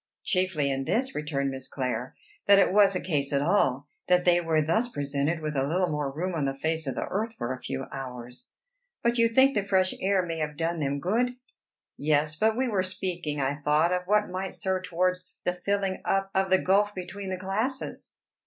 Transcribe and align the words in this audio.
"Chiefly 0.23 0.71
in 0.71 0.85
this," 0.85 1.13
returned 1.13 1.51
Miss 1.51 1.67
Clare, 1.67 2.15
"that 2.47 2.57
it 2.57 2.73
was 2.73 2.95
a 2.95 2.99
case 2.99 3.31
at 3.31 3.43
all 3.43 3.87
that 4.07 4.25
they 4.25 4.41
were 4.41 4.59
thus 4.63 4.87
presented 4.89 5.41
with 5.41 5.55
a 5.55 5.61
little 5.63 5.89
more 5.91 6.09
room 6.11 6.33
on 6.33 6.45
the 6.45 6.55
face 6.55 6.87
of 6.87 6.95
the 6.95 7.05
earth 7.05 7.35
for 7.35 7.53
a 7.53 7.59
few 7.59 7.85
hours." 7.91 8.49
"But 9.03 9.19
you 9.19 9.29
think 9.29 9.53
the 9.53 9.61
fresh 9.63 9.93
air 10.01 10.25
may 10.25 10.39
have 10.39 10.57
done 10.57 10.79
them 10.79 10.99
good?" 10.99 11.35
"Yes; 11.97 12.35
but 12.35 12.57
we 12.57 12.67
were 12.67 12.81
speaking, 12.81 13.39
I 13.39 13.53
thought, 13.57 13.93
of 13.93 14.07
what 14.07 14.27
might 14.27 14.55
serve 14.55 14.85
towards 14.85 15.37
the 15.45 15.53
filling 15.53 16.01
up 16.03 16.31
of 16.33 16.49
the 16.49 16.57
gulf 16.63 16.95
between 16.95 17.29
the 17.29 17.37
classes." 17.37 18.15